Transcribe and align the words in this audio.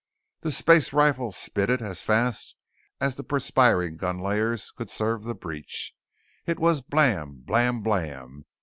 The 0.39 0.49
space 0.51 0.93
rifle 0.93 1.31
spitted 1.31 1.79
as 1.79 2.01
fast 2.01 2.55
as 2.99 3.13
the 3.13 3.23
perspiring 3.23 3.97
gun 3.97 4.17
layers 4.17 4.71
could 4.71 4.89
serve 4.89 5.25
the 5.25 5.35
breech. 5.35 5.93
It 6.47 6.57
was 6.59 6.81
Blam! 6.81 7.41
Blam! 7.45 7.81
Blam! 7.83 8.45